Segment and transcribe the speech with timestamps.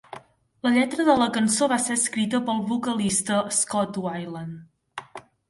[0.67, 5.07] La lletra de la cançó va ser escrita pel vocalista Scott Weiland.